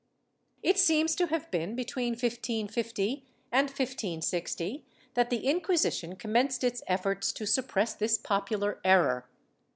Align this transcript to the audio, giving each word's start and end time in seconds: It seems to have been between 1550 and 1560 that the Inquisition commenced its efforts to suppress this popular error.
It 0.63 0.79
seems 0.79 1.13
to 1.13 1.27
have 1.27 1.51
been 1.51 1.75
between 1.75 2.13
1550 2.13 3.23
and 3.51 3.67
1560 3.69 4.83
that 5.13 5.29
the 5.29 5.45
Inquisition 5.45 6.15
commenced 6.15 6.63
its 6.63 6.81
efforts 6.87 7.31
to 7.33 7.45
suppress 7.45 7.93
this 7.93 8.17
popular 8.17 8.79
error. 8.83 9.27